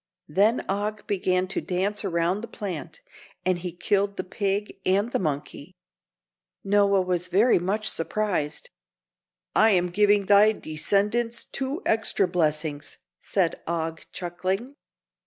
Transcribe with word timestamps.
Then 0.27 0.65
Og 0.67 1.05
began 1.05 1.47
to 1.49 1.61
dance 1.61 2.03
around 2.03 2.41
the 2.41 2.47
plant, 2.47 3.01
and 3.45 3.59
he 3.59 3.71
killed 3.71 4.17
the 4.17 4.23
pig 4.23 4.79
and 4.83 5.11
the 5.11 5.19
monkey. 5.19 5.75
Noah 6.63 7.03
was 7.03 7.27
very 7.27 7.59
much 7.59 7.87
surprised. 7.87 8.71
"I 9.55 9.69
am 9.73 9.91
giving 9.91 10.25
thy 10.25 10.53
descendants 10.53 11.43
two 11.43 11.83
extra 11.85 12.27
blessings," 12.27 12.97
said 13.19 13.61
Og, 13.67 14.03
chuckling. 14.11 14.75